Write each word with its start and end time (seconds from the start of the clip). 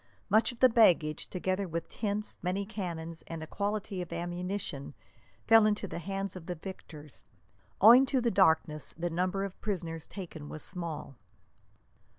Much 0.29 0.51
of 0.51 0.57
the 0.61 0.67
baggage, 0.67 1.27
together 1.27 1.67
with 1.67 1.87
tents, 1.87 2.39
many 2.41 2.65
cannon, 2.65 3.15
and 3.27 3.43
a 3.43 3.45
quantity 3.45 4.01
of 4.01 4.11
ammunition, 4.11 4.95
fell 5.45 5.67
into 5.67 5.87
the 5.87 5.99
hands 5.99 6.35
of 6.35 6.47
the 6.47 6.55
victors. 6.55 7.23
Owing 7.81 8.07
to 8.07 8.19
the 8.19 8.31
darkness, 8.31 8.95
the 8.97 9.11
number 9.11 9.43
of 9.43 9.61
prisoners 9.61 10.07
taken 10.07 10.49
was 10.49 10.63
small. 10.63 11.17